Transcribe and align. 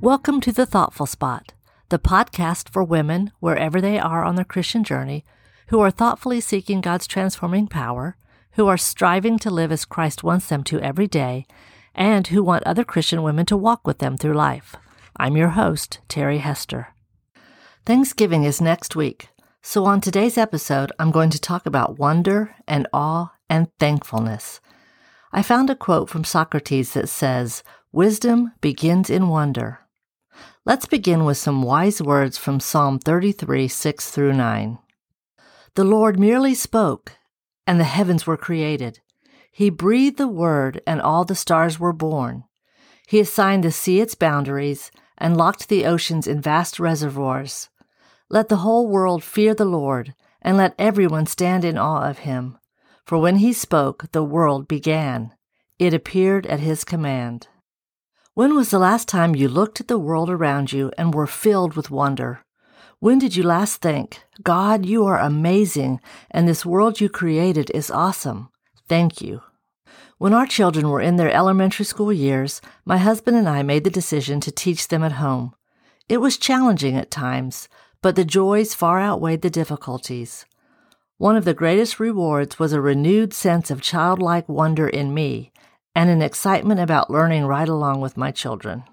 Welcome 0.00 0.40
to 0.42 0.52
The 0.52 0.64
Thoughtful 0.64 1.06
Spot, 1.06 1.54
the 1.88 1.98
podcast 1.98 2.68
for 2.68 2.84
women, 2.84 3.32
wherever 3.40 3.80
they 3.80 3.98
are 3.98 4.22
on 4.22 4.36
their 4.36 4.44
Christian 4.44 4.84
journey, 4.84 5.24
who 5.70 5.80
are 5.80 5.90
thoughtfully 5.90 6.40
seeking 6.40 6.80
God's 6.80 7.08
transforming 7.08 7.66
power, 7.66 8.16
who 8.52 8.68
are 8.68 8.76
striving 8.76 9.40
to 9.40 9.50
live 9.50 9.72
as 9.72 9.84
Christ 9.84 10.22
wants 10.22 10.46
them 10.46 10.62
to 10.64 10.78
every 10.78 11.08
day, 11.08 11.48
and 11.96 12.28
who 12.28 12.44
want 12.44 12.62
other 12.62 12.84
Christian 12.84 13.24
women 13.24 13.44
to 13.46 13.56
walk 13.56 13.88
with 13.88 13.98
them 13.98 14.16
through 14.16 14.34
life. 14.34 14.76
I'm 15.16 15.36
your 15.36 15.48
host, 15.48 15.98
Terry 16.06 16.38
Hester. 16.38 16.94
Thanksgiving 17.84 18.44
is 18.44 18.60
next 18.60 18.94
week, 18.94 19.30
so 19.62 19.84
on 19.84 20.00
today's 20.00 20.38
episode, 20.38 20.92
I'm 21.00 21.10
going 21.10 21.30
to 21.30 21.40
talk 21.40 21.66
about 21.66 21.98
wonder 21.98 22.54
and 22.68 22.86
awe 22.92 23.32
and 23.50 23.66
thankfulness. 23.80 24.60
I 25.32 25.42
found 25.42 25.70
a 25.70 25.74
quote 25.74 26.08
from 26.08 26.22
Socrates 26.22 26.92
that 26.92 27.08
says, 27.08 27.64
Wisdom 27.90 28.52
begins 28.60 29.10
in 29.10 29.26
wonder. 29.26 29.80
Let's 30.68 30.84
begin 30.84 31.24
with 31.24 31.38
some 31.38 31.62
wise 31.62 32.02
words 32.02 32.36
from 32.36 32.60
Psalm 32.60 32.98
33 32.98 33.68
6 33.68 34.10
through 34.10 34.34
9. 34.34 34.78
The 35.76 35.84
Lord 35.84 36.20
merely 36.20 36.54
spoke, 36.54 37.12
and 37.66 37.80
the 37.80 37.84
heavens 37.84 38.26
were 38.26 38.36
created. 38.36 39.00
He 39.50 39.70
breathed 39.70 40.18
the 40.18 40.28
word, 40.28 40.82
and 40.86 41.00
all 41.00 41.24
the 41.24 41.34
stars 41.34 41.80
were 41.80 41.94
born. 41.94 42.44
He 43.06 43.18
assigned 43.18 43.64
the 43.64 43.72
sea 43.72 44.02
its 44.02 44.14
boundaries, 44.14 44.90
and 45.16 45.38
locked 45.38 45.70
the 45.70 45.86
oceans 45.86 46.26
in 46.26 46.42
vast 46.42 46.78
reservoirs. 46.78 47.70
Let 48.28 48.50
the 48.50 48.56
whole 48.56 48.88
world 48.88 49.24
fear 49.24 49.54
the 49.54 49.64
Lord, 49.64 50.14
and 50.42 50.58
let 50.58 50.74
everyone 50.78 51.24
stand 51.24 51.64
in 51.64 51.78
awe 51.78 52.06
of 52.06 52.18
him. 52.18 52.58
For 53.06 53.16
when 53.16 53.36
he 53.36 53.54
spoke, 53.54 54.12
the 54.12 54.22
world 54.22 54.68
began. 54.68 55.32
It 55.78 55.94
appeared 55.94 56.46
at 56.46 56.60
his 56.60 56.84
command. 56.84 57.48
When 58.38 58.54
was 58.54 58.70
the 58.70 58.78
last 58.78 59.08
time 59.08 59.34
you 59.34 59.48
looked 59.48 59.80
at 59.80 59.88
the 59.88 59.98
world 59.98 60.30
around 60.30 60.72
you 60.72 60.92
and 60.96 61.12
were 61.12 61.26
filled 61.26 61.74
with 61.74 61.90
wonder? 61.90 62.44
When 63.00 63.18
did 63.18 63.34
you 63.34 63.42
last 63.42 63.82
think, 63.82 64.22
God, 64.44 64.86
you 64.86 65.04
are 65.06 65.18
amazing, 65.18 66.00
and 66.30 66.46
this 66.46 66.64
world 66.64 67.00
you 67.00 67.08
created 67.08 67.68
is 67.74 67.90
awesome? 67.90 68.50
Thank 68.86 69.20
you. 69.20 69.42
When 70.18 70.32
our 70.32 70.46
children 70.46 70.88
were 70.88 71.00
in 71.00 71.16
their 71.16 71.32
elementary 71.32 71.84
school 71.84 72.12
years, 72.12 72.60
my 72.84 72.98
husband 72.98 73.36
and 73.36 73.48
I 73.48 73.64
made 73.64 73.82
the 73.82 73.90
decision 73.90 74.38
to 74.42 74.52
teach 74.52 74.86
them 74.86 75.02
at 75.02 75.18
home. 75.18 75.52
It 76.08 76.18
was 76.18 76.38
challenging 76.38 76.96
at 76.96 77.10
times, 77.10 77.68
but 78.02 78.14
the 78.14 78.24
joys 78.24 78.72
far 78.72 79.00
outweighed 79.00 79.42
the 79.42 79.50
difficulties. 79.50 80.46
One 81.16 81.34
of 81.34 81.44
the 81.44 81.54
greatest 81.54 81.98
rewards 81.98 82.56
was 82.56 82.72
a 82.72 82.80
renewed 82.80 83.34
sense 83.34 83.68
of 83.68 83.82
childlike 83.82 84.48
wonder 84.48 84.88
in 84.88 85.12
me 85.12 85.50
and 85.98 86.10
an 86.10 86.22
excitement 86.22 86.78
about 86.78 87.10
learning 87.10 87.44
right 87.44 87.68
along 87.68 88.00
with 88.00 88.16
my 88.16 88.30
children. 88.30 88.84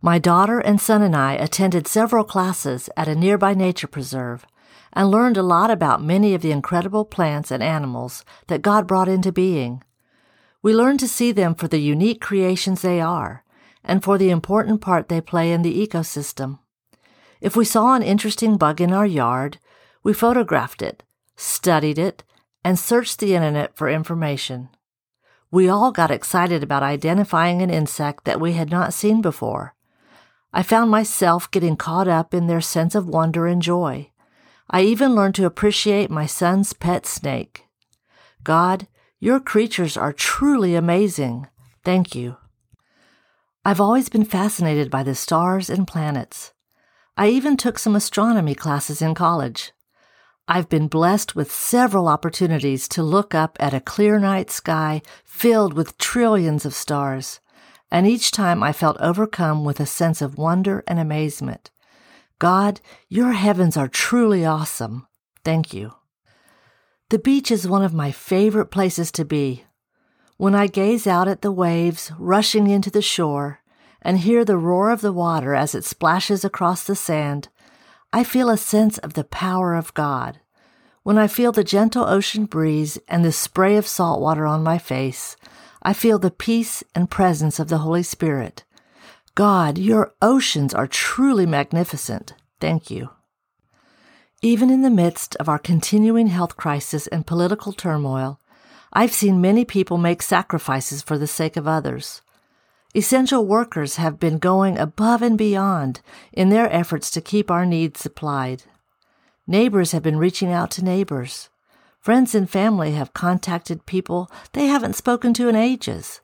My 0.00 0.18
daughter 0.18 0.60
and 0.60 0.80
son 0.80 1.02
and 1.02 1.14
I 1.14 1.34
attended 1.34 1.86
several 1.86 2.24
classes 2.24 2.88
at 2.96 3.06
a 3.06 3.14
nearby 3.14 3.52
nature 3.52 3.86
preserve 3.86 4.46
and 4.94 5.10
learned 5.10 5.36
a 5.36 5.42
lot 5.42 5.70
about 5.70 6.02
many 6.02 6.32
of 6.32 6.40
the 6.40 6.52
incredible 6.52 7.04
plants 7.04 7.50
and 7.50 7.62
animals 7.62 8.24
that 8.46 8.62
God 8.62 8.86
brought 8.86 9.10
into 9.10 9.30
being. 9.30 9.84
We 10.62 10.74
learned 10.74 11.00
to 11.00 11.06
see 11.06 11.32
them 11.32 11.54
for 11.54 11.68
the 11.68 11.82
unique 11.82 12.22
creations 12.22 12.80
they 12.80 12.98
are 12.98 13.44
and 13.84 14.02
for 14.02 14.16
the 14.16 14.30
important 14.30 14.80
part 14.80 15.10
they 15.10 15.20
play 15.20 15.52
in 15.52 15.60
the 15.60 15.86
ecosystem. 15.86 16.60
If 17.42 17.56
we 17.56 17.66
saw 17.66 17.92
an 17.92 18.02
interesting 18.02 18.56
bug 18.56 18.80
in 18.80 18.94
our 18.94 19.06
yard, 19.06 19.58
we 20.02 20.14
photographed 20.14 20.80
it, 20.80 21.02
studied 21.36 21.98
it, 21.98 22.24
and 22.64 22.78
searched 22.78 23.18
the 23.18 23.34
internet 23.34 23.76
for 23.76 23.90
information. 23.90 24.70
We 25.50 25.68
all 25.68 25.92
got 25.92 26.10
excited 26.10 26.62
about 26.62 26.82
identifying 26.82 27.62
an 27.62 27.70
insect 27.70 28.24
that 28.24 28.40
we 28.40 28.52
had 28.52 28.70
not 28.70 28.92
seen 28.92 29.22
before. 29.22 29.74
I 30.52 30.62
found 30.62 30.90
myself 30.90 31.50
getting 31.50 31.76
caught 31.76 32.08
up 32.08 32.34
in 32.34 32.46
their 32.46 32.60
sense 32.60 32.94
of 32.94 33.08
wonder 33.08 33.46
and 33.46 33.62
joy. 33.62 34.10
I 34.70 34.82
even 34.82 35.14
learned 35.14 35.34
to 35.36 35.46
appreciate 35.46 36.10
my 36.10 36.26
son's 36.26 36.74
pet 36.74 37.06
snake. 37.06 37.64
God, 38.44 38.86
your 39.18 39.40
creatures 39.40 39.96
are 39.96 40.12
truly 40.12 40.74
amazing. 40.74 41.46
Thank 41.84 42.14
you. 42.14 42.36
I've 43.64 43.80
always 43.80 44.08
been 44.08 44.24
fascinated 44.24 44.90
by 44.90 45.02
the 45.02 45.14
stars 45.14 45.70
and 45.70 45.86
planets. 45.86 46.52
I 47.16 47.28
even 47.28 47.56
took 47.56 47.78
some 47.78 47.96
astronomy 47.96 48.54
classes 48.54 49.02
in 49.02 49.14
college. 49.14 49.72
I've 50.50 50.70
been 50.70 50.88
blessed 50.88 51.36
with 51.36 51.52
several 51.52 52.08
opportunities 52.08 52.88
to 52.88 53.02
look 53.02 53.34
up 53.34 53.58
at 53.60 53.74
a 53.74 53.82
clear 53.82 54.18
night 54.18 54.50
sky 54.50 55.02
filled 55.22 55.74
with 55.74 55.98
trillions 55.98 56.64
of 56.64 56.72
stars, 56.72 57.40
and 57.90 58.06
each 58.06 58.30
time 58.30 58.62
I 58.62 58.72
felt 58.72 58.96
overcome 58.98 59.66
with 59.66 59.78
a 59.78 59.84
sense 59.84 60.22
of 60.22 60.38
wonder 60.38 60.82
and 60.86 60.98
amazement. 60.98 61.70
God, 62.38 62.80
your 63.10 63.32
heavens 63.32 63.76
are 63.76 63.88
truly 63.88 64.42
awesome. 64.46 65.06
Thank 65.44 65.74
you. 65.74 65.92
The 67.10 67.18
beach 67.18 67.50
is 67.50 67.68
one 67.68 67.84
of 67.84 67.92
my 67.92 68.10
favorite 68.10 68.70
places 68.70 69.12
to 69.12 69.26
be. 69.26 69.64
When 70.38 70.54
I 70.54 70.66
gaze 70.66 71.06
out 71.06 71.28
at 71.28 71.42
the 71.42 71.52
waves 71.52 72.10
rushing 72.18 72.68
into 72.68 72.90
the 72.90 73.02
shore 73.02 73.60
and 74.00 74.20
hear 74.20 74.46
the 74.46 74.56
roar 74.56 74.90
of 74.90 75.02
the 75.02 75.12
water 75.12 75.54
as 75.54 75.74
it 75.74 75.84
splashes 75.84 76.42
across 76.42 76.84
the 76.84 76.96
sand, 76.96 77.48
I 78.12 78.24
feel 78.24 78.48
a 78.48 78.56
sense 78.56 78.96
of 78.98 79.12
the 79.12 79.24
power 79.24 79.74
of 79.74 79.92
God. 79.92 80.40
When 81.02 81.18
I 81.18 81.26
feel 81.26 81.52
the 81.52 81.64
gentle 81.64 82.06
ocean 82.06 82.46
breeze 82.46 82.98
and 83.06 83.22
the 83.22 83.32
spray 83.32 83.76
of 83.76 83.86
salt 83.86 84.20
water 84.20 84.46
on 84.46 84.62
my 84.62 84.78
face, 84.78 85.36
I 85.82 85.92
feel 85.92 86.18
the 86.18 86.30
peace 86.30 86.82
and 86.94 87.10
presence 87.10 87.58
of 87.58 87.68
the 87.68 87.78
Holy 87.78 88.02
Spirit. 88.02 88.64
God, 89.34 89.76
your 89.76 90.14
oceans 90.22 90.72
are 90.72 90.86
truly 90.86 91.44
magnificent. 91.44 92.34
Thank 92.60 92.90
you. 92.90 93.10
Even 94.40 94.70
in 94.70 94.82
the 94.82 94.90
midst 94.90 95.36
of 95.36 95.48
our 95.48 95.58
continuing 95.58 96.28
health 96.28 96.56
crisis 96.56 97.06
and 97.08 97.26
political 97.26 97.72
turmoil, 97.72 98.40
I've 98.92 99.12
seen 99.12 99.40
many 99.40 99.64
people 99.64 99.98
make 99.98 100.22
sacrifices 100.22 101.02
for 101.02 101.18
the 101.18 101.26
sake 101.26 101.56
of 101.56 101.68
others. 101.68 102.22
Essential 102.94 103.44
workers 103.44 103.96
have 103.96 104.18
been 104.18 104.38
going 104.38 104.78
above 104.78 105.20
and 105.20 105.36
beyond 105.36 106.00
in 106.32 106.48
their 106.48 106.72
efforts 106.72 107.10
to 107.10 107.20
keep 107.20 107.50
our 107.50 107.66
needs 107.66 108.00
supplied. 108.00 108.62
Neighbors 109.46 109.92
have 109.92 110.02
been 110.02 110.16
reaching 110.18 110.50
out 110.50 110.70
to 110.72 110.84
neighbors. 110.84 111.50
Friends 112.00 112.34
and 112.34 112.48
family 112.48 112.92
have 112.92 113.12
contacted 113.12 113.84
people 113.84 114.30
they 114.52 114.66
haven't 114.66 114.96
spoken 114.96 115.34
to 115.34 115.48
in 115.48 115.56
ages. 115.56 116.20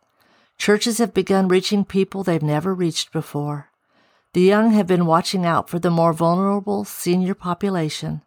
Churches 0.57 0.99
have 0.99 1.13
begun 1.13 1.49
reaching 1.49 1.85
people 1.85 2.23
they've 2.23 2.43
never 2.43 2.75
reached 2.75 3.13
before. 3.13 3.71
The 4.33 4.41
young 4.41 4.71
have 4.71 4.87
been 4.87 5.05
watching 5.05 5.45
out 5.45 5.69
for 5.69 5.79
the 5.79 5.91
more 5.91 6.15
vulnerable 6.15 6.85
senior 6.85 7.35
population, 7.35 8.23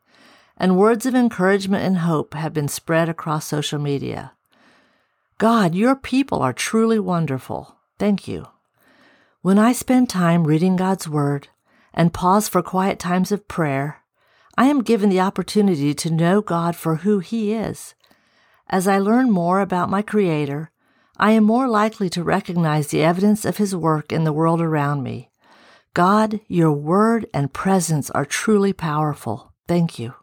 and 0.56 0.78
words 0.78 1.06
of 1.06 1.16
encouragement 1.16 1.84
and 1.84 2.00
hope 2.00 2.34
have 2.34 2.54
been 2.54 2.68
spread 2.68 3.10
across 3.10 3.46
social 3.46 3.80
media. 3.80 4.34
God, 5.38 5.74
your 5.74 5.96
people 5.96 6.42
are 6.42 6.54
truly 6.54 7.00
wonderful. 7.00 7.77
Thank 8.00 8.28
you. 8.28 8.48
When 9.42 9.58
I 9.58 9.72
spend 9.72 10.10
time 10.10 10.46
reading 10.46 10.76
God's 10.76 11.08
Word 11.08 11.48
and 11.94 12.14
pause 12.14 12.48
for 12.48 12.62
quiet 12.62 13.00
times 13.00 13.32
of 13.32 13.48
prayer, 13.48 14.04
I 14.58 14.66
am 14.66 14.84
given 14.84 15.10
the 15.10 15.22
opportunity 15.22 15.94
to 15.94 16.12
know 16.12 16.42
God 16.42 16.76
for 16.76 16.98
who 16.98 17.20
He 17.20 17.54
is. 17.54 17.96
As 18.70 18.88
I 18.88 19.00
learn 19.00 19.32
more 19.32 19.62
about 19.62 19.90
my 19.90 20.02
Creator, 20.02 20.72
I 21.18 21.32
am 21.32 21.44
more 21.44 21.68
likely 21.68 22.10
to 22.12 22.24
recognize 22.24 22.88
the 22.88 23.04
evidence 23.04 23.46
of 23.46 23.58
His 23.58 23.76
work 23.76 24.12
in 24.12 24.24
the 24.24 24.34
world 24.34 24.62
around 24.62 25.02
me. 25.02 25.32
God, 25.94 26.40
your 26.48 26.72
Word 26.72 27.28
and 27.34 27.54
presence 27.54 28.12
are 28.12 28.26
truly 28.26 28.74
powerful. 28.74 29.54
Thank 29.68 29.98
you. 29.98 30.14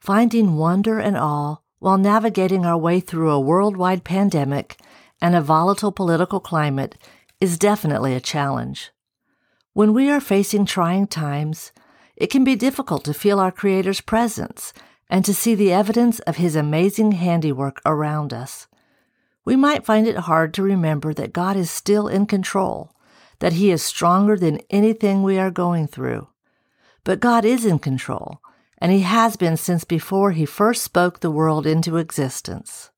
Finding 0.00 0.56
wonder 0.56 0.98
and 0.98 1.16
awe 1.16 1.56
while 1.78 1.98
navigating 1.98 2.64
our 2.64 2.78
way 2.78 3.00
through 3.00 3.30
a 3.30 3.40
worldwide 3.40 4.04
pandemic 4.04 4.78
and 5.22 5.36
a 5.36 5.40
volatile 5.40 5.92
political 5.92 6.40
climate 6.40 6.98
is 7.40 7.56
definitely 7.56 8.12
a 8.12 8.20
challenge. 8.20 8.90
When 9.72 9.94
we 9.94 10.10
are 10.10 10.20
facing 10.20 10.66
trying 10.66 11.06
times, 11.06 11.70
it 12.16 12.26
can 12.26 12.42
be 12.42 12.56
difficult 12.56 13.04
to 13.04 13.14
feel 13.14 13.38
our 13.38 13.52
Creator's 13.52 14.00
presence 14.00 14.72
and 15.08 15.24
to 15.24 15.32
see 15.32 15.54
the 15.54 15.72
evidence 15.72 16.18
of 16.20 16.36
His 16.36 16.56
amazing 16.56 17.12
handiwork 17.12 17.80
around 17.86 18.32
us. 18.32 18.66
We 19.44 19.54
might 19.54 19.86
find 19.86 20.08
it 20.08 20.16
hard 20.16 20.52
to 20.54 20.62
remember 20.62 21.14
that 21.14 21.32
God 21.32 21.56
is 21.56 21.70
still 21.70 22.08
in 22.08 22.26
control, 22.26 22.90
that 23.38 23.54
He 23.54 23.70
is 23.70 23.82
stronger 23.82 24.36
than 24.36 24.60
anything 24.70 25.22
we 25.22 25.38
are 25.38 25.52
going 25.52 25.86
through. 25.86 26.28
But 27.04 27.20
God 27.20 27.44
is 27.44 27.64
in 27.64 27.78
control, 27.78 28.40
and 28.78 28.90
He 28.90 29.02
has 29.02 29.36
been 29.36 29.56
since 29.56 29.84
before 29.84 30.32
He 30.32 30.46
first 30.46 30.82
spoke 30.82 31.20
the 31.20 31.30
world 31.30 31.64
into 31.64 31.96
existence. 31.96 32.91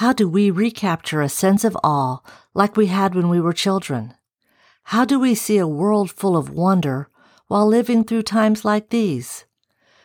How 0.00 0.12
do 0.12 0.28
we 0.28 0.50
recapture 0.50 1.22
a 1.22 1.28
sense 1.30 1.64
of 1.64 1.74
awe 1.82 2.18
like 2.52 2.76
we 2.76 2.88
had 2.88 3.14
when 3.14 3.30
we 3.30 3.40
were 3.40 3.54
children? 3.54 4.12
How 4.92 5.06
do 5.06 5.18
we 5.18 5.34
see 5.34 5.56
a 5.56 5.66
world 5.66 6.10
full 6.10 6.36
of 6.36 6.50
wonder 6.50 7.08
while 7.46 7.66
living 7.66 8.04
through 8.04 8.24
times 8.24 8.62
like 8.62 8.90
these? 8.90 9.46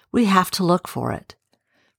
We 0.10 0.26
have 0.26 0.50
to 0.52 0.64
look 0.64 0.88
for 0.88 1.12
it. 1.12 1.36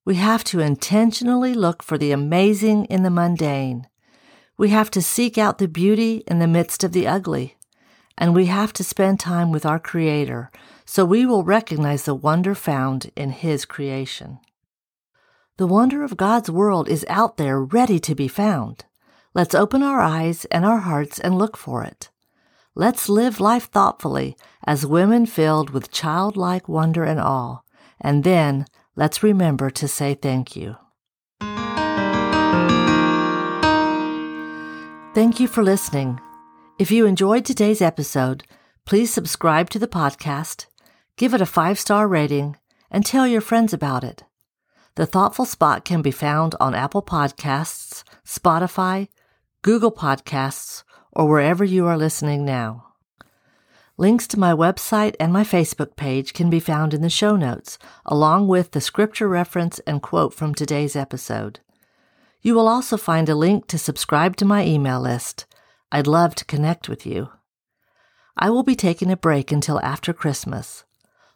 We 0.06 0.14
have 0.14 0.42
to 0.44 0.60
intentionally 0.60 1.52
look 1.52 1.82
for 1.82 1.98
the 1.98 2.12
amazing 2.12 2.86
in 2.86 3.02
the 3.02 3.10
mundane. 3.10 3.86
We 4.56 4.70
have 4.70 4.90
to 4.92 5.02
seek 5.02 5.36
out 5.36 5.58
the 5.58 5.68
beauty 5.68 6.24
in 6.26 6.38
the 6.38 6.48
midst 6.48 6.82
of 6.84 6.92
the 6.92 7.06
ugly, 7.06 7.58
and 8.16 8.34
we 8.34 8.46
have 8.46 8.72
to 8.72 8.84
spend 8.84 9.20
time 9.20 9.52
with 9.52 9.66
our 9.66 9.78
Creator 9.78 10.50
so 10.86 11.04
we 11.04 11.26
will 11.26 11.44
recognize 11.44 12.06
the 12.06 12.14
wonder 12.14 12.54
found 12.54 13.10
in 13.16 13.32
His 13.32 13.66
creation. 13.66 14.38
The 15.62 15.68
wonder 15.68 16.02
of 16.02 16.16
God's 16.16 16.50
world 16.50 16.88
is 16.88 17.06
out 17.08 17.36
there 17.36 17.62
ready 17.62 18.00
to 18.00 18.16
be 18.16 18.26
found. 18.26 18.84
Let's 19.32 19.54
open 19.54 19.80
our 19.80 20.00
eyes 20.00 20.44
and 20.46 20.64
our 20.64 20.78
hearts 20.78 21.20
and 21.20 21.38
look 21.38 21.56
for 21.56 21.84
it. 21.84 22.10
Let's 22.74 23.08
live 23.08 23.38
life 23.38 23.66
thoughtfully 23.66 24.36
as 24.64 24.84
women 24.84 25.24
filled 25.24 25.70
with 25.70 25.92
childlike 25.92 26.68
wonder 26.68 27.04
and 27.04 27.20
awe, 27.20 27.60
and 28.00 28.24
then 28.24 28.66
let's 28.96 29.22
remember 29.22 29.70
to 29.70 29.86
say 29.86 30.14
thank 30.14 30.56
you. 30.56 30.74
Thank 35.14 35.38
you 35.38 35.46
for 35.46 35.62
listening. 35.62 36.18
If 36.80 36.90
you 36.90 37.06
enjoyed 37.06 37.44
today's 37.44 37.80
episode, 37.80 38.42
please 38.84 39.12
subscribe 39.12 39.70
to 39.70 39.78
the 39.78 39.86
podcast, 39.86 40.66
give 41.16 41.34
it 41.34 41.40
a 41.40 41.46
five 41.46 41.78
star 41.78 42.08
rating, 42.08 42.56
and 42.90 43.06
tell 43.06 43.28
your 43.28 43.40
friends 43.40 43.72
about 43.72 44.02
it. 44.02 44.24
The 44.94 45.06
Thoughtful 45.06 45.46
Spot 45.46 45.86
can 45.86 46.02
be 46.02 46.10
found 46.10 46.54
on 46.60 46.74
Apple 46.74 47.00
Podcasts, 47.00 48.04
Spotify, 48.26 49.08
Google 49.62 49.90
Podcasts, 49.90 50.82
or 51.12 51.26
wherever 51.26 51.64
you 51.64 51.86
are 51.86 51.96
listening 51.96 52.44
now. 52.44 52.88
Links 53.96 54.26
to 54.26 54.38
my 54.38 54.52
website 54.52 55.16
and 55.18 55.32
my 55.32 55.44
Facebook 55.44 55.96
page 55.96 56.34
can 56.34 56.50
be 56.50 56.60
found 56.60 56.92
in 56.92 57.00
the 57.00 57.08
show 57.08 57.36
notes, 57.36 57.78
along 58.04 58.48
with 58.48 58.72
the 58.72 58.82
scripture 58.82 59.28
reference 59.28 59.78
and 59.86 60.02
quote 60.02 60.34
from 60.34 60.54
today's 60.54 60.94
episode. 60.94 61.60
You 62.42 62.54
will 62.54 62.68
also 62.68 62.98
find 62.98 63.30
a 63.30 63.34
link 63.34 63.68
to 63.68 63.78
subscribe 63.78 64.36
to 64.36 64.44
my 64.44 64.62
email 64.62 65.00
list. 65.00 65.46
I'd 65.90 66.06
love 66.06 66.34
to 66.34 66.44
connect 66.44 66.90
with 66.90 67.06
you. 67.06 67.30
I 68.36 68.50
will 68.50 68.62
be 68.62 68.76
taking 68.76 69.10
a 69.10 69.16
break 69.16 69.50
until 69.50 69.80
after 69.80 70.12
Christmas. 70.12 70.84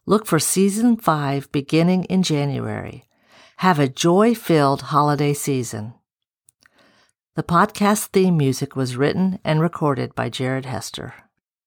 Look 0.05 0.27
for 0.27 0.39
season 0.39 0.99
5 0.99 1.51
beginning 1.53 2.05
in 2.05 2.23
January. 2.23 3.07
Have 3.61 3.79
a 3.79 3.89
joy 3.89 4.35
filled 4.35 4.83
holiday 4.83 5.33
season. 5.33 5.95
The 7.37 7.43
podcast 7.43 8.09
theme 8.09 8.37
music 8.37 8.77
was 8.77 8.97
written 8.97 9.39
and 9.45 9.63
recorded 9.63 10.15
by 10.15 10.29
Jared 10.29 10.67
Hester. 10.67 11.15